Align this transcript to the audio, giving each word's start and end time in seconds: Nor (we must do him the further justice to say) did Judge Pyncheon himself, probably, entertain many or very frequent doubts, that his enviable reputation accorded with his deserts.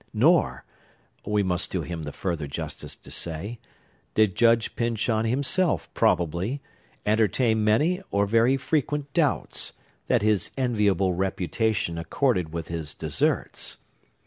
Nor 0.15 0.65
(we 1.27 1.43
must 1.43 1.69
do 1.69 1.83
him 1.83 2.05
the 2.05 2.11
further 2.11 2.47
justice 2.47 2.95
to 2.95 3.11
say) 3.11 3.59
did 4.15 4.33
Judge 4.33 4.75
Pyncheon 4.75 5.25
himself, 5.25 5.93
probably, 5.93 6.59
entertain 7.05 7.63
many 7.63 8.01
or 8.09 8.25
very 8.25 8.57
frequent 8.57 9.13
doubts, 9.13 9.73
that 10.07 10.23
his 10.23 10.49
enviable 10.57 11.13
reputation 11.13 11.99
accorded 11.99 12.51
with 12.51 12.67
his 12.67 12.95
deserts. 12.95 13.77